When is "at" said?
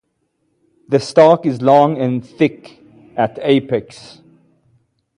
3.15-3.37